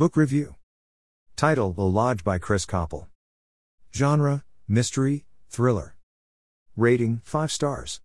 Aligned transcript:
Book 0.00 0.16
Review 0.16 0.54
Title 1.36 1.74
The 1.74 1.84
Lodge 1.84 2.24
by 2.24 2.38
Chris 2.38 2.64
Coppel. 2.64 3.08
Genre 3.94 4.44
Mystery, 4.66 5.26
Thriller. 5.50 5.94
Rating 6.74 7.20
5 7.22 7.52
stars. 7.52 8.00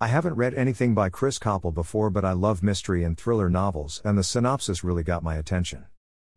I 0.00 0.08
haven't 0.08 0.34
read 0.34 0.52
anything 0.54 0.94
by 0.94 1.10
Chris 1.10 1.38
Coppel 1.38 1.72
before, 1.72 2.10
but 2.10 2.24
I 2.24 2.32
love 2.32 2.64
mystery 2.64 3.04
and 3.04 3.16
thriller 3.16 3.48
novels, 3.48 4.02
and 4.04 4.18
the 4.18 4.24
synopsis 4.24 4.82
really 4.82 5.04
got 5.04 5.22
my 5.22 5.36
attention. 5.36 5.84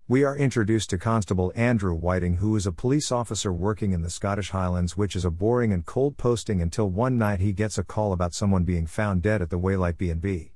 We 0.07 0.23
are 0.23 0.37
introduced 0.37 0.91
to 0.91 0.99
Constable 0.99 1.51
Andrew 1.55 1.95
Whiting, 1.95 2.35
who 2.35 2.55
is 2.55 2.67
a 2.67 2.71
police 2.71 3.11
officer 3.11 3.51
working 3.51 3.91
in 3.91 4.03
the 4.03 4.11
Scottish 4.11 4.51
Highlands, 4.51 4.95
which 4.95 5.15
is 5.15 5.25
a 5.25 5.31
boring 5.31 5.73
and 5.73 5.83
cold 5.83 6.15
posting 6.17 6.61
until 6.61 6.91
one 6.91 7.17
night 7.17 7.39
he 7.39 7.53
gets 7.53 7.79
a 7.79 7.83
call 7.83 8.13
about 8.13 8.35
someone 8.35 8.65
being 8.65 8.85
found 8.85 9.23
dead 9.23 9.41
at 9.41 9.49
the 9.49 9.57
Waylight 9.57 9.97
B&B. 9.97 10.51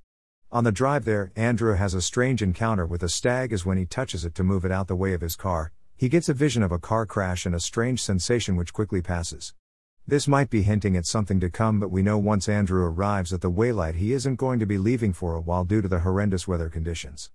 On 0.51 0.63
the 0.63 0.71
drive 0.71 1.05
there, 1.05 1.31
Andrew 1.35 1.75
has 1.75 1.93
a 1.93 2.01
strange 2.01 2.41
encounter 2.41 2.83
with 2.83 3.03
a 3.03 3.09
stag 3.09 3.53
as 3.53 3.67
when 3.67 3.77
he 3.77 3.85
touches 3.85 4.25
it 4.25 4.33
to 4.33 4.43
move 4.43 4.65
it 4.65 4.71
out 4.71 4.87
the 4.87 4.95
way 4.95 5.13
of 5.13 5.21
his 5.21 5.35
car, 5.35 5.71
he 5.95 6.09
gets 6.09 6.27
a 6.27 6.33
vision 6.33 6.63
of 6.63 6.71
a 6.71 6.79
car 6.79 7.05
crash 7.05 7.45
and 7.45 7.53
a 7.53 7.59
strange 7.59 8.01
sensation 8.01 8.55
which 8.55 8.73
quickly 8.73 8.99
passes. 8.99 9.53
This 10.07 10.27
might 10.27 10.49
be 10.49 10.63
hinting 10.63 10.97
at 10.97 11.05
something 11.05 11.39
to 11.41 11.51
come, 11.51 11.79
but 11.79 11.91
we 11.91 12.01
know 12.01 12.17
once 12.17 12.49
Andrew 12.49 12.83
arrives 12.83 13.31
at 13.31 13.41
the 13.41 13.51
Waylight 13.51 13.97
he 13.97 14.11
isn't 14.11 14.37
going 14.37 14.57
to 14.57 14.65
be 14.65 14.79
leaving 14.79 15.13
for 15.13 15.35
a 15.35 15.39
while 15.39 15.65
due 15.65 15.83
to 15.83 15.87
the 15.87 15.99
horrendous 15.99 16.47
weather 16.47 16.67
conditions. 16.67 17.29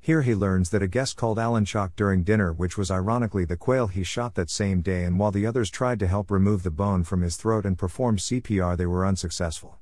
Here 0.00 0.22
he 0.22 0.34
learns 0.34 0.70
that 0.70 0.82
a 0.82 0.88
guest 0.88 1.16
called 1.16 1.38
Alan 1.38 1.66
shocked 1.66 1.94
during 1.94 2.24
dinner, 2.24 2.52
which 2.52 2.76
was 2.76 2.90
ironically 2.90 3.44
the 3.44 3.56
quail 3.56 3.86
he 3.86 4.02
shot 4.02 4.34
that 4.34 4.50
same 4.50 4.80
day, 4.80 5.04
and 5.04 5.20
while 5.20 5.30
the 5.30 5.46
others 5.46 5.70
tried 5.70 6.00
to 6.00 6.08
help 6.08 6.32
remove 6.32 6.64
the 6.64 6.72
bone 6.72 7.04
from 7.04 7.22
his 7.22 7.36
throat 7.36 7.64
and 7.64 7.78
perform 7.78 8.16
CPR, 8.16 8.76
they 8.76 8.86
were 8.86 9.06
unsuccessful. 9.06 9.78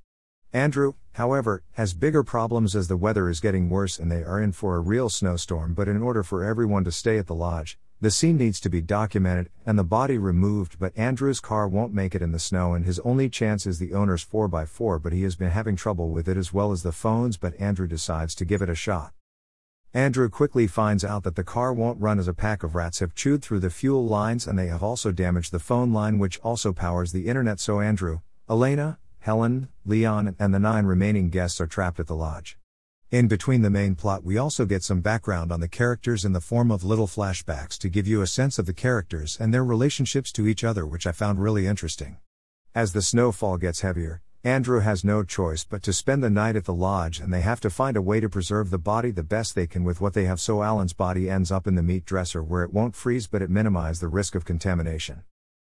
Andrew, 0.54 0.92
however, 1.14 1.64
has 1.72 1.94
bigger 1.94 2.22
problems 2.22 2.76
as 2.76 2.86
the 2.86 2.96
weather 2.96 3.28
is 3.28 3.40
getting 3.40 3.68
worse 3.68 3.98
and 3.98 4.08
they 4.08 4.22
are 4.22 4.40
in 4.40 4.52
for 4.52 4.76
a 4.76 4.80
real 4.80 5.10
snowstorm. 5.10 5.74
But 5.74 5.88
in 5.88 6.00
order 6.00 6.22
for 6.22 6.44
everyone 6.44 6.84
to 6.84 6.92
stay 6.92 7.18
at 7.18 7.26
the 7.26 7.34
lodge, 7.34 7.76
the 8.00 8.12
scene 8.12 8.36
needs 8.36 8.60
to 8.60 8.68
be 8.68 8.80
documented 8.80 9.50
and 9.66 9.76
the 9.76 9.82
body 9.82 10.16
removed. 10.16 10.78
But 10.78 10.96
Andrew's 10.96 11.40
car 11.40 11.66
won't 11.66 11.92
make 11.92 12.14
it 12.14 12.22
in 12.22 12.30
the 12.30 12.38
snow, 12.38 12.72
and 12.72 12.84
his 12.84 13.00
only 13.00 13.28
chance 13.28 13.66
is 13.66 13.80
the 13.80 13.94
owner's 13.94 14.24
4x4. 14.24 15.02
But 15.02 15.12
he 15.12 15.24
has 15.24 15.34
been 15.34 15.50
having 15.50 15.74
trouble 15.74 16.10
with 16.10 16.28
it 16.28 16.36
as 16.36 16.52
well 16.52 16.70
as 16.70 16.84
the 16.84 16.92
phones. 16.92 17.36
But 17.36 17.60
Andrew 17.60 17.88
decides 17.88 18.36
to 18.36 18.44
give 18.44 18.62
it 18.62 18.70
a 18.70 18.76
shot. 18.76 19.12
Andrew 19.92 20.28
quickly 20.28 20.68
finds 20.68 21.04
out 21.04 21.24
that 21.24 21.34
the 21.34 21.42
car 21.42 21.72
won't 21.72 22.00
run 22.00 22.20
as 22.20 22.28
a 22.28 22.34
pack 22.34 22.62
of 22.62 22.76
rats 22.76 23.00
have 23.00 23.16
chewed 23.16 23.42
through 23.42 23.60
the 23.60 23.70
fuel 23.70 24.06
lines 24.06 24.46
and 24.46 24.56
they 24.56 24.68
have 24.68 24.84
also 24.84 25.10
damaged 25.10 25.50
the 25.50 25.58
phone 25.58 25.92
line, 25.92 26.20
which 26.20 26.38
also 26.40 26.72
powers 26.72 27.10
the 27.10 27.26
internet. 27.26 27.58
So 27.58 27.80
Andrew, 27.80 28.20
Elena, 28.48 28.98
Helen, 29.24 29.70
Leon, 29.86 30.36
and 30.38 30.52
the 30.52 30.58
nine 30.58 30.84
remaining 30.84 31.30
guests 31.30 31.58
are 31.58 31.66
trapped 31.66 31.98
at 31.98 32.06
the 32.06 32.14
lodge. 32.14 32.58
In 33.10 33.26
between 33.26 33.62
the 33.62 33.70
main 33.70 33.94
plot, 33.94 34.22
we 34.22 34.36
also 34.36 34.66
get 34.66 34.82
some 34.82 35.00
background 35.00 35.50
on 35.50 35.60
the 35.60 35.66
characters 35.66 36.26
in 36.26 36.34
the 36.34 36.42
form 36.42 36.70
of 36.70 36.84
little 36.84 37.06
flashbacks 37.06 37.78
to 37.78 37.88
give 37.88 38.06
you 38.06 38.20
a 38.20 38.26
sense 38.26 38.58
of 38.58 38.66
the 38.66 38.74
characters 38.74 39.38
and 39.40 39.54
their 39.54 39.64
relationships 39.64 40.30
to 40.32 40.46
each 40.46 40.62
other, 40.62 40.84
which 40.84 41.06
I 41.06 41.12
found 41.12 41.40
really 41.40 41.66
interesting. 41.66 42.18
As 42.74 42.92
the 42.92 43.00
snowfall 43.00 43.56
gets 43.56 43.80
heavier, 43.80 44.20
Andrew 44.44 44.80
has 44.80 45.04
no 45.04 45.24
choice 45.24 45.64
but 45.64 45.82
to 45.84 45.94
spend 45.94 46.22
the 46.22 46.28
night 46.28 46.54
at 46.54 46.66
the 46.66 46.74
lodge 46.74 47.18
and 47.18 47.32
they 47.32 47.40
have 47.40 47.60
to 47.60 47.70
find 47.70 47.96
a 47.96 48.02
way 48.02 48.20
to 48.20 48.28
preserve 48.28 48.68
the 48.68 48.76
body 48.76 49.10
the 49.10 49.22
best 49.22 49.54
they 49.54 49.66
can 49.66 49.84
with 49.84 50.02
what 50.02 50.12
they 50.12 50.26
have 50.26 50.38
so 50.38 50.62
Alan's 50.62 50.92
body 50.92 51.30
ends 51.30 51.50
up 51.50 51.66
in 51.66 51.76
the 51.76 51.82
meat 51.82 52.04
dresser 52.04 52.42
where 52.42 52.62
it 52.62 52.74
won't 52.74 52.94
freeze 52.94 53.26
but 53.26 53.40
it 53.40 53.48
minimizes 53.48 54.00
the 54.00 54.08
risk 54.08 54.34
of 54.34 54.44
contamination. 54.44 55.22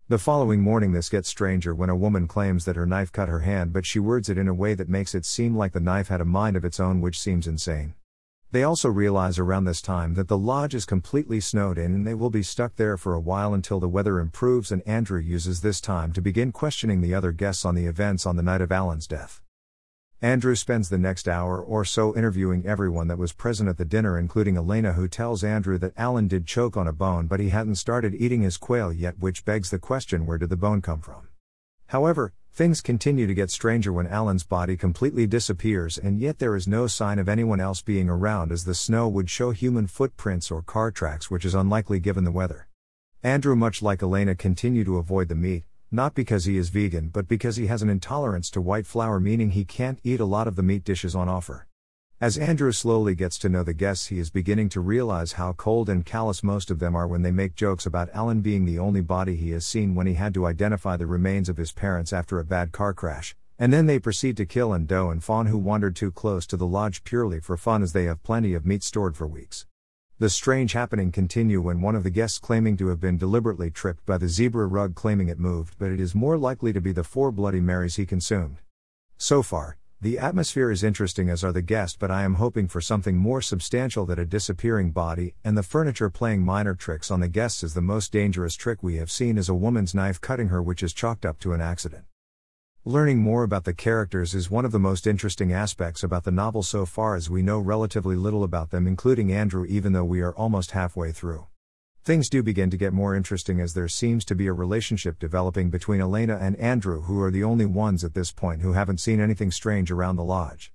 The 0.06 0.18
following 0.18 0.60
morning 0.60 0.92
this 0.92 1.08
gets 1.08 1.30
stranger 1.30 1.74
when 1.74 1.88
a 1.88 1.96
woman 1.96 2.28
claims 2.28 2.66
that 2.66 2.76
her 2.76 2.84
knife 2.84 3.10
cut 3.10 3.30
her 3.30 3.40
hand 3.40 3.72
but 3.72 3.86
she 3.86 3.98
words 3.98 4.28
it 4.28 4.36
in 4.36 4.48
a 4.48 4.52
way 4.52 4.74
that 4.74 4.86
makes 4.86 5.14
it 5.14 5.24
seem 5.24 5.56
like 5.56 5.72
the 5.72 5.80
knife 5.80 6.08
had 6.08 6.20
a 6.20 6.26
mind 6.26 6.58
of 6.58 6.64
its 6.64 6.78
own 6.78 7.00
which 7.00 7.18
seems 7.18 7.46
insane. 7.46 7.94
They 8.50 8.64
also 8.64 8.90
realize 8.90 9.38
around 9.38 9.64
this 9.64 9.80
time 9.80 10.12
that 10.12 10.28
the 10.28 10.36
lodge 10.36 10.74
is 10.74 10.84
completely 10.84 11.40
snowed 11.40 11.78
in 11.78 11.94
and 11.94 12.06
they 12.06 12.12
will 12.12 12.28
be 12.28 12.42
stuck 12.42 12.76
there 12.76 12.98
for 12.98 13.14
a 13.14 13.18
while 13.20 13.54
until 13.54 13.80
the 13.80 13.88
weather 13.88 14.18
improves, 14.18 14.70
and 14.70 14.86
Andrew 14.86 15.18
uses 15.18 15.62
this 15.62 15.80
time 15.80 16.12
to 16.12 16.20
begin 16.20 16.52
questioning 16.52 17.00
the 17.00 17.14
other 17.14 17.32
guests 17.32 17.64
on 17.64 17.74
the 17.74 17.86
events 17.86 18.26
on 18.26 18.36
the 18.36 18.42
night 18.42 18.60
of 18.60 18.70
Alan's 18.70 19.06
death. 19.06 19.40
Andrew 20.24 20.54
spends 20.54 20.88
the 20.88 20.96
next 20.96 21.28
hour 21.28 21.60
or 21.60 21.84
so 21.84 22.16
interviewing 22.16 22.64
everyone 22.64 23.08
that 23.08 23.18
was 23.18 23.34
present 23.34 23.68
at 23.68 23.76
the 23.76 23.84
dinner, 23.84 24.18
including 24.18 24.56
Elena, 24.56 24.94
who 24.94 25.06
tells 25.06 25.44
Andrew 25.44 25.76
that 25.76 25.92
Alan 25.98 26.28
did 26.28 26.46
choke 26.46 26.78
on 26.78 26.88
a 26.88 26.94
bone 26.94 27.26
but 27.26 27.40
he 27.40 27.50
hadn't 27.50 27.74
started 27.74 28.14
eating 28.14 28.40
his 28.40 28.56
quail 28.56 28.90
yet, 28.90 29.18
which 29.18 29.44
begs 29.44 29.68
the 29.68 29.78
question 29.78 30.24
where 30.24 30.38
did 30.38 30.48
the 30.48 30.56
bone 30.56 30.80
come 30.80 31.02
from? 31.02 31.28
However, 31.88 32.32
Things 32.52 32.80
continue 32.80 33.26
to 33.26 33.34
get 33.34 33.50
stranger 33.50 33.92
when 33.92 34.06
Alan's 34.06 34.44
body 34.44 34.76
completely 34.76 35.26
disappears, 35.26 35.98
and 35.98 36.20
yet 36.20 36.38
there 36.38 36.54
is 36.54 36.68
no 36.68 36.86
sign 36.86 37.18
of 37.18 37.28
anyone 37.28 37.58
else 37.58 37.82
being 37.82 38.08
around 38.08 38.52
as 38.52 38.64
the 38.64 38.76
snow 38.76 39.08
would 39.08 39.28
show 39.28 39.50
human 39.50 39.88
footprints 39.88 40.52
or 40.52 40.62
car 40.62 40.92
tracks, 40.92 41.32
which 41.32 41.44
is 41.44 41.52
unlikely 41.52 41.98
given 41.98 42.22
the 42.22 42.30
weather. 42.30 42.68
Andrew, 43.24 43.56
much 43.56 43.82
like 43.82 44.04
Elena, 44.04 44.36
continue 44.36 44.84
to 44.84 44.98
avoid 44.98 45.26
the 45.26 45.34
meat, 45.34 45.64
not 45.94 46.14
because 46.14 46.44
he 46.44 46.58
is 46.58 46.70
vegan, 46.70 47.08
but 47.08 47.28
because 47.28 47.54
he 47.54 47.68
has 47.68 47.80
an 47.80 47.88
intolerance 47.88 48.50
to 48.50 48.60
white 48.60 48.84
flour, 48.84 49.20
meaning 49.20 49.50
he 49.50 49.64
can't 49.64 50.00
eat 50.02 50.18
a 50.18 50.24
lot 50.24 50.48
of 50.48 50.56
the 50.56 50.62
meat 50.62 50.82
dishes 50.82 51.14
on 51.14 51.28
offer. 51.28 51.68
As 52.20 52.36
Andrew 52.36 52.72
slowly 52.72 53.14
gets 53.14 53.38
to 53.38 53.48
know 53.48 53.62
the 53.62 53.74
guests, 53.74 54.06
he 54.06 54.18
is 54.18 54.30
beginning 54.30 54.68
to 54.70 54.80
realize 54.80 55.32
how 55.32 55.52
cold 55.52 55.88
and 55.88 56.04
callous 56.04 56.42
most 56.42 56.70
of 56.70 56.80
them 56.80 56.96
are 56.96 57.06
when 57.06 57.22
they 57.22 57.30
make 57.30 57.54
jokes 57.54 57.86
about 57.86 58.10
Alan 58.12 58.40
being 58.40 58.64
the 58.64 58.78
only 58.78 59.02
body 59.02 59.36
he 59.36 59.50
has 59.50 59.64
seen 59.64 59.94
when 59.94 60.06
he 60.06 60.14
had 60.14 60.34
to 60.34 60.46
identify 60.46 60.96
the 60.96 61.06
remains 61.06 61.48
of 61.48 61.58
his 61.58 61.70
parents 61.70 62.12
after 62.12 62.38
a 62.40 62.44
bad 62.44 62.72
car 62.72 62.92
crash. 62.92 63.36
And 63.56 63.72
then 63.72 63.86
they 63.86 64.00
proceed 64.00 64.36
to 64.38 64.46
kill 64.46 64.72
and 64.72 64.88
doe 64.88 65.10
and 65.10 65.22
fawn 65.22 65.46
who 65.46 65.58
wandered 65.58 65.94
too 65.94 66.10
close 66.10 66.44
to 66.48 66.56
the 66.56 66.66
lodge 66.66 67.04
purely 67.04 67.38
for 67.38 67.56
fun 67.56 67.82
as 67.84 67.92
they 67.92 68.04
have 68.04 68.22
plenty 68.24 68.54
of 68.54 68.66
meat 68.66 68.82
stored 68.82 69.16
for 69.16 69.28
weeks. 69.28 69.66
The 70.20 70.30
strange 70.30 70.74
happening 70.74 71.10
continue 71.10 71.60
when 71.60 71.80
one 71.80 71.96
of 71.96 72.04
the 72.04 72.10
guests 72.10 72.38
claiming 72.38 72.76
to 72.76 72.86
have 72.86 73.00
been 73.00 73.18
deliberately 73.18 73.68
tripped 73.68 74.06
by 74.06 74.16
the 74.16 74.28
zebra 74.28 74.68
rug 74.68 74.94
claiming 74.94 75.26
it 75.26 75.40
moved, 75.40 75.74
but 75.76 75.90
it 75.90 75.98
is 75.98 76.14
more 76.14 76.38
likely 76.38 76.72
to 76.72 76.80
be 76.80 76.92
the 76.92 77.02
four 77.02 77.32
Bloody 77.32 77.60
Marys 77.60 77.96
he 77.96 78.06
consumed. 78.06 78.58
So 79.16 79.42
far, 79.42 79.76
the 80.00 80.20
atmosphere 80.20 80.70
is 80.70 80.84
interesting 80.84 81.28
as 81.28 81.42
are 81.42 81.50
the 81.50 81.62
guests, 81.62 81.96
but 81.98 82.12
I 82.12 82.22
am 82.22 82.34
hoping 82.34 82.68
for 82.68 82.80
something 82.80 83.16
more 83.16 83.42
substantial 83.42 84.06
than 84.06 84.20
a 84.20 84.24
disappearing 84.24 84.92
body, 84.92 85.34
and 85.42 85.58
the 85.58 85.64
furniture 85.64 86.10
playing 86.10 86.44
minor 86.44 86.76
tricks 86.76 87.10
on 87.10 87.18
the 87.18 87.26
guests 87.26 87.64
is 87.64 87.74
the 87.74 87.80
most 87.80 88.12
dangerous 88.12 88.54
trick 88.54 88.84
we 88.84 88.98
have 88.98 89.10
seen 89.10 89.36
is 89.36 89.48
a 89.48 89.54
woman's 89.54 89.96
knife 89.96 90.20
cutting 90.20 90.46
her, 90.46 90.62
which 90.62 90.84
is 90.84 90.92
chalked 90.92 91.26
up 91.26 91.40
to 91.40 91.54
an 91.54 91.60
accident. 91.60 92.04
Learning 92.86 93.16
more 93.16 93.44
about 93.44 93.64
the 93.64 93.72
characters 93.72 94.34
is 94.34 94.50
one 94.50 94.66
of 94.66 94.70
the 94.70 94.78
most 94.78 95.06
interesting 95.06 95.54
aspects 95.54 96.02
about 96.02 96.24
the 96.24 96.30
novel 96.30 96.62
so 96.62 96.84
far 96.84 97.14
as 97.14 97.30
we 97.30 97.40
know 97.40 97.58
relatively 97.58 98.14
little 98.14 98.44
about 98.44 98.68
them, 98.68 98.86
including 98.86 99.32
Andrew, 99.32 99.64
even 99.64 99.94
though 99.94 100.04
we 100.04 100.20
are 100.20 100.34
almost 100.34 100.72
halfway 100.72 101.10
through. 101.10 101.46
Things 102.04 102.28
do 102.28 102.42
begin 102.42 102.68
to 102.68 102.76
get 102.76 102.92
more 102.92 103.14
interesting 103.14 103.58
as 103.58 103.72
there 103.72 103.88
seems 103.88 104.22
to 104.26 104.34
be 104.34 104.48
a 104.48 104.52
relationship 104.52 105.18
developing 105.18 105.70
between 105.70 106.02
Elena 106.02 106.36
and 106.36 106.56
Andrew, 106.56 107.00
who 107.04 107.22
are 107.22 107.30
the 107.30 107.42
only 107.42 107.64
ones 107.64 108.04
at 108.04 108.12
this 108.12 108.32
point 108.32 108.60
who 108.60 108.74
haven't 108.74 109.00
seen 109.00 109.18
anything 109.18 109.50
strange 109.50 109.90
around 109.90 110.16
the 110.16 110.22
lodge. 110.22 110.70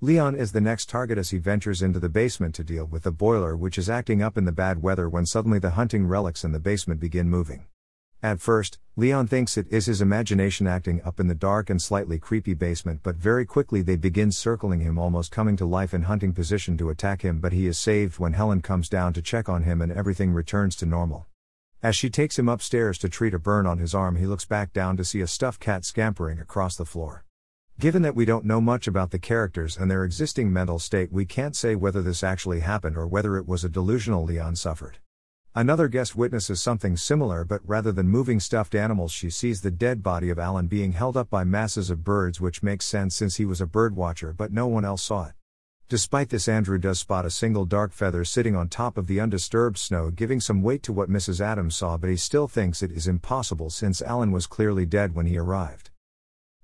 Leon 0.00 0.34
is 0.34 0.52
the 0.52 0.62
next 0.62 0.88
target 0.88 1.18
as 1.18 1.28
he 1.28 1.36
ventures 1.36 1.82
into 1.82 2.00
the 2.00 2.08
basement 2.08 2.54
to 2.54 2.64
deal 2.64 2.86
with 2.86 3.02
the 3.02 3.12
boiler, 3.12 3.54
which 3.54 3.76
is 3.76 3.90
acting 3.90 4.22
up 4.22 4.38
in 4.38 4.46
the 4.46 4.50
bad 4.50 4.82
weather 4.82 5.10
when 5.10 5.26
suddenly 5.26 5.58
the 5.58 5.72
hunting 5.72 6.06
relics 6.06 6.42
in 6.42 6.52
the 6.52 6.58
basement 6.58 7.00
begin 7.00 7.28
moving. 7.28 7.66
At 8.22 8.38
first, 8.38 8.78
Leon 8.96 9.28
thinks 9.28 9.56
it 9.56 9.66
is 9.70 9.86
his 9.86 10.02
imagination 10.02 10.66
acting 10.66 11.00
up 11.06 11.20
in 11.20 11.28
the 11.28 11.34
dark 11.34 11.70
and 11.70 11.80
slightly 11.80 12.18
creepy 12.18 12.52
basement, 12.52 13.00
but 13.02 13.16
very 13.16 13.46
quickly 13.46 13.80
they 13.80 13.96
begin 13.96 14.30
circling 14.30 14.80
him, 14.80 14.98
almost 14.98 15.30
coming 15.30 15.56
to 15.56 15.64
life 15.64 15.94
in 15.94 16.02
hunting 16.02 16.34
position 16.34 16.76
to 16.76 16.90
attack 16.90 17.22
him. 17.22 17.40
But 17.40 17.54
he 17.54 17.66
is 17.66 17.78
saved 17.78 18.18
when 18.18 18.34
Helen 18.34 18.60
comes 18.60 18.90
down 18.90 19.14
to 19.14 19.22
check 19.22 19.48
on 19.48 19.62
him 19.62 19.80
and 19.80 19.90
everything 19.90 20.32
returns 20.32 20.76
to 20.76 20.86
normal. 20.86 21.28
As 21.82 21.96
she 21.96 22.10
takes 22.10 22.38
him 22.38 22.46
upstairs 22.46 22.98
to 22.98 23.08
treat 23.08 23.32
a 23.32 23.38
burn 23.38 23.66
on 23.66 23.78
his 23.78 23.94
arm, 23.94 24.16
he 24.16 24.26
looks 24.26 24.44
back 24.44 24.74
down 24.74 24.98
to 24.98 25.04
see 25.04 25.22
a 25.22 25.26
stuffed 25.26 25.60
cat 25.60 25.86
scampering 25.86 26.38
across 26.38 26.76
the 26.76 26.84
floor. 26.84 27.24
Given 27.78 28.02
that 28.02 28.14
we 28.14 28.26
don't 28.26 28.44
know 28.44 28.60
much 28.60 28.86
about 28.86 29.12
the 29.12 29.18
characters 29.18 29.78
and 29.78 29.90
their 29.90 30.04
existing 30.04 30.52
mental 30.52 30.78
state, 30.78 31.10
we 31.10 31.24
can't 31.24 31.56
say 31.56 31.74
whether 31.74 32.02
this 32.02 32.22
actually 32.22 32.60
happened 32.60 32.98
or 32.98 33.06
whether 33.06 33.38
it 33.38 33.48
was 33.48 33.64
a 33.64 33.70
delusional 33.70 34.24
Leon 34.24 34.56
suffered. 34.56 34.98
Another 35.52 35.88
guest 35.88 36.14
witnesses 36.14 36.62
something 36.62 36.96
similar, 36.96 37.44
but 37.44 37.60
rather 37.66 37.90
than 37.90 38.06
moving 38.06 38.38
stuffed 38.38 38.72
animals, 38.72 39.10
she 39.10 39.30
sees 39.30 39.60
the 39.60 39.70
dead 39.72 40.00
body 40.00 40.30
of 40.30 40.38
Alan 40.38 40.68
being 40.68 40.92
held 40.92 41.16
up 41.16 41.28
by 41.28 41.42
masses 41.42 41.90
of 41.90 42.04
birds, 42.04 42.40
which 42.40 42.62
makes 42.62 42.84
sense 42.84 43.16
since 43.16 43.34
he 43.34 43.44
was 43.44 43.60
a 43.60 43.66
bird 43.66 43.96
watcher, 43.96 44.32
but 44.32 44.52
no 44.52 44.68
one 44.68 44.84
else 44.84 45.02
saw 45.02 45.26
it. 45.26 45.32
Despite 45.88 46.28
this, 46.28 46.46
Andrew 46.46 46.78
does 46.78 47.00
spot 47.00 47.26
a 47.26 47.30
single 47.30 47.64
dark 47.64 47.92
feather 47.92 48.24
sitting 48.24 48.54
on 48.54 48.68
top 48.68 48.96
of 48.96 49.08
the 49.08 49.18
undisturbed 49.18 49.76
snow, 49.76 50.12
giving 50.12 50.38
some 50.38 50.62
weight 50.62 50.84
to 50.84 50.92
what 50.92 51.10
Mrs. 51.10 51.40
Adams 51.40 51.74
saw, 51.74 51.96
but 51.96 52.10
he 52.10 52.16
still 52.16 52.46
thinks 52.46 52.80
it 52.80 52.92
is 52.92 53.08
impossible 53.08 53.70
since 53.70 54.00
Alan 54.00 54.30
was 54.30 54.46
clearly 54.46 54.86
dead 54.86 55.16
when 55.16 55.26
he 55.26 55.36
arrived. 55.36 55.90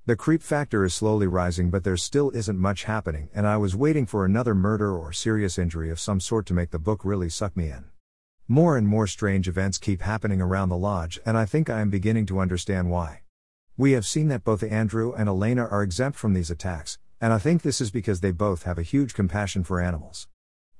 The 0.04 0.14
creep 0.14 0.44
factor 0.44 0.84
is 0.84 0.94
slowly 0.94 1.26
rising, 1.26 1.70
but 1.70 1.82
there 1.82 1.96
still 1.96 2.30
isn't 2.30 2.56
much 2.56 2.84
happening, 2.84 3.30
and 3.34 3.48
I 3.48 3.56
was 3.56 3.74
waiting 3.74 4.06
for 4.06 4.24
another 4.24 4.54
murder 4.54 4.96
or 4.96 5.12
serious 5.12 5.58
injury 5.58 5.90
of 5.90 5.98
some 5.98 6.20
sort 6.20 6.46
to 6.46 6.54
make 6.54 6.70
the 6.70 6.78
book 6.78 7.04
really 7.04 7.28
suck 7.28 7.56
me 7.56 7.70
in. 7.70 7.86
More 8.48 8.76
and 8.76 8.86
more 8.86 9.08
strange 9.08 9.48
events 9.48 9.76
keep 9.76 10.02
happening 10.02 10.40
around 10.40 10.68
the 10.68 10.76
lodge, 10.76 11.18
and 11.26 11.36
I 11.36 11.46
think 11.46 11.68
I 11.68 11.80
am 11.80 11.90
beginning 11.90 12.26
to 12.26 12.38
understand 12.38 12.92
why. 12.92 13.22
We 13.76 13.90
have 13.90 14.06
seen 14.06 14.28
that 14.28 14.44
both 14.44 14.62
Andrew 14.62 15.12
and 15.12 15.28
Elena 15.28 15.66
are 15.66 15.82
exempt 15.82 16.16
from 16.16 16.32
these 16.32 16.48
attacks, 16.48 16.96
and 17.20 17.32
I 17.32 17.38
think 17.38 17.62
this 17.62 17.80
is 17.80 17.90
because 17.90 18.20
they 18.20 18.30
both 18.30 18.62
have 18.62 18.78
a 18.78 18.84
huge 18.84 19.14
compassion 19.14 19.64
for 19.64 19.80
animals. 19.80 20.28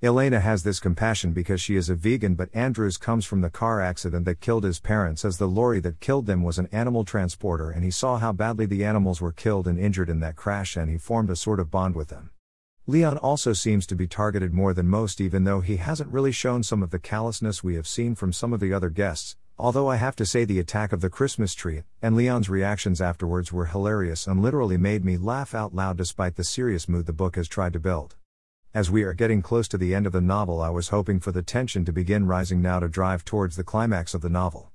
Elena 0.00 0.38
has 0.38 0.62
this 0.62 0.78
compassion 0.78 1.32
because 1.32 1.60
she 1.60 1.74
is 1.74 1.88
a 1.88 1.96
vegan, 1.96 2.36
but 2.36 2.54
Andrews 2.54 2.98
comes 2.98 3.24
from 3.24 3.40
the 3.40 3.50
car 3.50 3.80
accident 3.80 4.26
that 4.26 4.40
killed 4.40 4.62
his 4.62 4.78
parents, 4.78 5.24
as 5.24 5.38
the 5.38 5.48
lorry 5.48 5.80
that 5.80 5.98
killed 5.98 6.26
them 6.26 6.44
was 6.44 6.60
an 6.60 6.68
animal 6.70 7.04
transporter, 7.04 7.70
and 7.70 7.82
he 7.82 7.90
saw 7.90 8.18
how 8.18 8.30
badly 8.30 8.66
the 8.66 8.84
animals 8.84 9.20
were 9.20 9.32
killed 9.32 9.66
and 9.66 9.80
injured 9.80 10.08
in 10.08 10.20
that 10.20 10.36
crash, 10.36 10.76
and 10.76 10.88
he 10.88 10.98
formed 10.98 11.30
a 11.30 11.34
sort 11.34 11.58
of 11.58 11.72
bond 11.72 11.96
with 11.96 12.10
them. 12.10 12.30
Leon 12.88 13.18
also 13.18 13.52
seems 13.52 13.84
to 13.84 13.96
be 13.96 14.06
targeted 14.06 14.54
more 14.54 14.72
than 14.72 14.86
most, 14.86 15.20
even 15.20 15.42
though 15.42 15.60
he 15.60 15.78
hasn't 15.78 16.12
really 16.12 16.30
shown 16.30 16.62
some 16.62 16.84
of 16.84 16.90
the 16.90 17.00
callousness 17.00 17.64
we 17.64 17.74
have 17.74 17.88
seen 17.88 18.14
from 18.14 18.32
some 18.32 18.52
of 18.52 18.60
the 18.60 18.72
other 18.72 18.90
guests. 18.90 19.34
Although 19.58 19.88
I 19.88 19.96
have 19.96 20.14
to 20.16 20.24
say, 20.24 20.44
the 20.44 20.60
attack 20.60 20.92
of 20.92 21.00
the 21.00 21.10
Christmas 21.10 21.52
tree 21.52 21.82
and 22.00 22.14
Leon's 22.14 22.48
reactions 22.48 23.00
afterwards 23.00 23.52
were 23.52 23.66
hilarious 23.66 24.28
and 24.28 24.40
literally 24.40 24.76
made 24.76 25.04
me 25.04 25.16
laugh 25.16 25.52
out 25.52 25.74
loud 25.74 25.96
despite 25.96 26.36
the 26.36 26.44
serious 26.44 26.88
mood 26.88 27.06
the 27.06 27.12
book 27.12 27.34
has 27.34 27.48
tried 27.48 27.72
to 27.72 27.80
build. 27.80 28.14
As 28.72 28.88
we 28.88 29.02
are 29.02 29.14
getting 29.14 29.42
close 29.42 29.66
to 29.68 29.78
the 29.78 29.92
end 29.92 30.06
of 30.06 30.12
the 30.12 30.20
novel, 30.20 30.62
I 30.62 30.70
was 30.70 30.90
hoping 30.90 31.18
for 31.18 31.32
the 31.32 31.42
tension 31.42 31.84
to 31.86 31.92
begin 31.92 32.28
rising 32.28 32.62
now 32.62 32.78
to 32.78 32.88
drive 32.88 33.24
towards 33.24 33.56
the 33.56 33.64
climax 33.64 34.14
of 34.14 34.20
the 34.20 34.28
novel. 34.28 34.70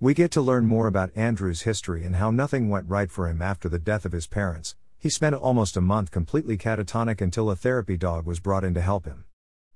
We 0.00 0.14
get 0.14 0.30
to 0.30 0.40
learn 0.40 0.64
more 0.64 0.86
about 0.86 1.14
Andrew's 1.14 1.62
history 1.62 2.02
and 2.02 2.16
how 2.16 2.30
nothing 2.30 2.70
went 2.70 2.88
right 2.88 3.10
for 3.10 3.28
him 3.28 3.42
after 3.42 3.68
the 3.68 3.78
death 3.78 4.06
of 4.06 4.12
his 4.12 4.26
parents. 4.26 4.74
He 4.98 5.10
spent 5.10 5.34
almost 5.34 5.76
a 5.76 5.80
month 5.80 6.10
completely 6.10 6.56
catatonic 6.56 7.20
until 7.20 7.50
a 7.50 7.56
therapy 7.56 7.96
dog 7.96 8.26
was 8.26 8.40
brought 8.40 8.64
in 8.64 8.74
to 8.74 8.80
help 8.80 9.04
him. 9.04 9.24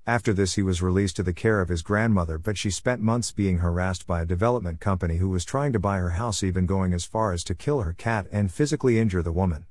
After 0.07 0.33
this, 0.33 0.55
he 0.55 0.63
was 0.63 0.81
released 0.81 1.15
to 1.17 1.23
the 1.23 1.31
care 1.31 1.61
of 1.61 1.69
his 1.69 1.83
grandmother, 1.83 2.39
but 2.39 2.57
she 2.57 2.71
spent 2.71 3.01
months 3.01 3.31
being 3.31 3.59
harassed 3.59 4.07
by 4.07 4.21
a 4.21 4.25
development 4.25 4.79
company 4.79 5.17
who 5.17 5.29
was 5.29 5.45
trying 5.45 5.73
to 5.73 5.79
buy 5.79 5.99
her 5.99 6.11
house, 6.11 6.41
even 6.41 6.65
going 6.65 6.91
as 6.91 7.05
far 7.05 7.31
as 7.31 7.43
to 7.43 7.55
kill 7.55 7.81
her 7.83 7.93
cat 7.93 8.25
and 8.31 8.51
physically 8.51 8.97
injure 8.97 9.21
the 9.21 9.31
woman. 9.31 9.67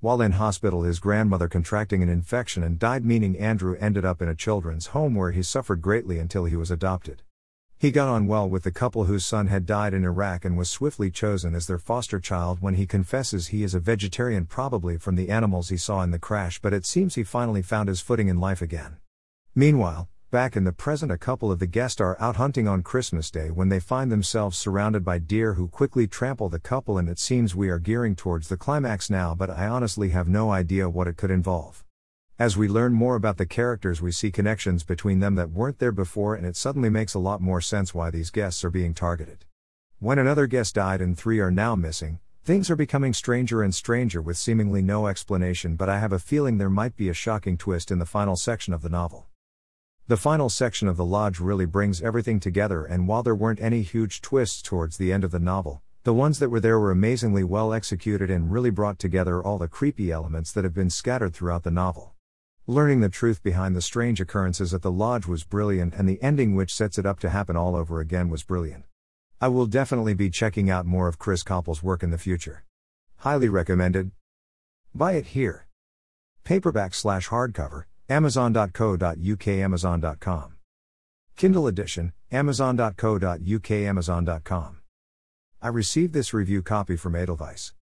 While 0.00 0.20
in 0.20 0.32
hospital, 0.32 0.82
his 0.82 0.98
grandmother 0.98 1.48
contracting 1.48 2.02
an 2.02 2.10
infection 2.10 2.62
and 2.62 2.78
died, 2.78 3.04
meaning 3.04 3.38
Andrew 3.38 3.76
ended 3.80 4.04
up 4.04 4.20
in 4.20 4.28
a 4.28 4.34
children's 4.34 4.88
home 4.88 5.14
where 5.14 5.32
he 5.32 5.42
suffered 5.42 5.80
greatly 5.80 6.18
until 6.18 6.44
he 6.44 6.56
was 6.56 6.70
adopted. 6.70 7.22
He 7.80 7.90
got 7.90 8.08
on 8.08 8.26
well 8.26 8.46
with 8.46 8.64
the 8.64 8.70
couple 8.70 9.04
whose 9.04 9.24
son 9.24 9.46
had 9.46 9.64
died 9.64 9.94
in 9.94 10.04
Iraq 10.04 10.44
and 10.44 10.58
was 10.58 10.68
swiftly 10.68 11.10
chosen 11.10 11.54
as 11.54 11.66
their 11.66 11.78
foster 11.78 12.20
child 12.20 12.58
when 12.60 12.74
he 12.74 12.86
confesses 12.86 13.46
he 13.46 13.62
is 13.62 13.74
a 13.74 13.80
vegetarian, 13.80 14.44
probably 14.44 14.98
from 14.98 15.16
the 15.16 15.30
animals 15.30 15.70
he 15.70 15.78
saw 15.78 16.02
in 16.02 16.10
the 16.10 16.18
crash, 16.18 16.60
but 16.60 16.74
it 16.74 16.84
seems 16.84 17.14
he 17.14 17.24
finally 17.24 17.62
found 17.62 17.88
his 17.88 18.02
footing 18.02 18.28
in 18.28 18.38
life 18.38 18.60
again. 18.60 18.98
Meanwhile, 19.54 20.10
Back 20.30 20.54
in 20.54 20.62
the 20.62 20.72
present, 20.72 21.10
a 21.10 21.18
couple 21.18 21.50
of 21.50 21.58
the 21.58 21.66
guests 21.66 22.00
are 22.00 22.16
out 22.20 22.36
hunting 22.36 22.68
on 22.68 22.84
Christmas 22.84 23.32
Day 23.32 23.50
when 23.50 23.68
they 23.68 23.80
find 23.80 24.12
themselves 24.12 24.56
surrounded 24.56 25.04
by 25.04 25.18
deer 25.18 25.54
who 25.54 25.66
quickly 25.66 26.06
trample 26.06 26.48
the 26.48 26.60
couple, 26.60 26.98
and 26.98 27.08
it 27.08 27.18
seems 27.18 27.56
we 27.56 27.68
are 27.68 27.80
gearing 27.80 28.14
towards 28.14 28.46
the 28.46 28.56
climax 28.56 29.10
now, 29.10 29.34
but 29.34 29.50
I 29.50 29.66
honestly 29.66 30.10
have 30.10 30.28
no 30.28 30.52
idea 30.52 30.88
what 30.88 31.08
it 31.08 31.16
could 31.16 31.32
involve. 31.32 31.82
As 32.40 32.56
we 32.56 32.68
learn 32.68 32.94
more 32.94 33.16
about 33.16 33.36
the 33.36 33.44
characters, 33.44 34.00
we 34.00 34.12
see 34.12 34.30
connections 34.30 34.82
between 34.82 35.20
them 35.20 35.34
that 35.34 35.50
weren't 35.50 35.78
there 35.78 35.92
before, 35.92 36.34
and 36.34 36.46
it 36.46 36.56
suddenly 36.56 36.88
makes 36.88 37.12
a 37.12 37.18
lot 37.18 37.42
more 37.42 37.60
sense 37.60 37.92
why 37.92 38.08
these 38.08 38.30
guests 38.30 38.64
are 38.64 38.70
being 38.70 38.94
targeted. 38.94 39.44
When 39.98 40.18
another 40.18 40.46
guest 40.46 40.76
died 40.76 41.02
and 41.02 41.18
three 41.18 41.38
are 41.38 41.50
now 41.50 41.76
missing, 41.76 42.18
things 42.42 42.70
are 42.70 42.76
becoming 42.76 43.12
stranger 43.12 43.62
and 43.62 43.74
stranger 43.74 44.22
with 44.22 44.38
seemingly 44.38 44.80
no 44.80 45.06
explanation, 45.06 45.76
but 45.76 45.90
I 45.90 45.98
have 45.98 46.14
a 46.14 46.18
feeling 46.18 46.56
there 46.56 46.70
might 46.70 46.96
be 46.96 47.10
a 47.10 47.12
shocking 47.12 47.58
twist 47.58 47.90
in 47.90 47.98
the 47.98 48.06
final 48.06 48.36
section 48.36 48.72
of 48.72 48.80
the 48.80 48.88
novel. 48.88 49.26
The 50.08 50.16
final 50.16 50.48
section 50.48 50.88
of 50.88 50.96
The 50.96 51.04
Lodge 51.04 51.40
really 51.40 51.66
brings 51.66 52.00
everything 52.00 52.40
together, 52.40 52.86
and 52.86 53.06
while 53.06 53.22
there 53.22 53.34
weren't 53.34 53.60
any 53.60 53.82
huge 53.82 54.22
twists 54.22 54.62
towards 54.62 54.96
the 54.96 55.12
end 55.12 55.24
of 55.24 55.30
the 55.30 55.38
novel, 55.38 55.82
the 56.04 56.14
ones 56.14 56.38
that 56.38 56.48
were 56.48 56.58
there 56.60 56.80
were 56.80 56.90
amazingly 56.90 57.44
well 57.44 57.74
executed 57.74 58.30
and 58.30 58.50
really 58.50 58.70
brought 58.70 58.98
together 58.98 59.42
all 59.42 59.58
the 59.58 59.68
creepy 59.68 60.10
elements 60.10 60.52
that 60.52 60.64
have 60.64 60.72
been 60.72 60.88
scattered 60.88 61.34
throughout 61.34 61.64
the 61.64 61.70
novel. 61.70 62.14
Learning 62.70 63.00
the 63.00 63.08
truth 63.08 63.42
behind 63.42 63.74
the 63.74 63.82
strange 63.82 64.20
occurrences 64.20 64.72
at 64.72 64.80
the 64.80 64.92
lodge 64.92 65.26
was 65.26 65.42
brilliant, 65.42 65.92
and 65.92 66.08
the 66.08 66.22
ending, 66.22 66.54
which 66.54 66.72
sets 66.72 66.98
it 66.98 67.04
up 67.04 67.18
to 67.18 67.28
happen 67.28 67.56
all 67.56 67.74
over 67.74 67.98
again, 67.98 68.28
was 68.28 68.44
brilliant. 68.44 68.84
I 69.40 69.48
will 69.48 69.66
definitely 69.66 70.14
be 70.14 70.30
checking 70.30 70.70
out 70.70 70.86
more 70.86 71.08
of 71.08 71.18
Chris 71.18 71.42
Coppel's 71.42 71.82
work 71.82 72.04
in 72.04 72.10
the 72.10 72.16
future. 72.16 72.62
Highly 73.16 73.48
recommended. 73.48 74.12
Buy 74.94 75.14
it 75.14 75.26
here. 75.34 75.66
Paperback 76.44 76.94
slash 76.94 77.28
hardcover, 77.28 77.86
Amazon.co.uk 78.08 79.48
Amazon.com. 79.48 80.52
Kindle 81.34 81.66
edition, 81.66 82.12
Amazon.co.uk 82.30 83.70
Amazon.com. 83.72 84.78
I 85.60 85.68
received 85.68 86.12
this 86.12 86.32
review 86.32 86.62
copy 86.62 86.94
from 86.94 87.16
Edelweiss. 87.16 87.72